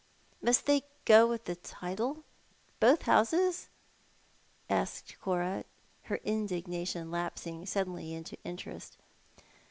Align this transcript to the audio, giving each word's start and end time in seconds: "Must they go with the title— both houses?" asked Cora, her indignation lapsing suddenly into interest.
"Must 0.41 0.65
they 0.65 0.81
go 1.05 1.27
with 1.27 1.45
the 1.45 1.55
title— 1.55 2.23
both 2.79 3.03
houses?" 3.03 3.69
asked 4.67 5.15
Cora, 5.21 5.63
her 6.05 6.19
indignation 6.23 7.11
lapsing 7.11 7.67
suddenly 7.67 8.11
into 8.11 8.35
interest. 8.43 8.97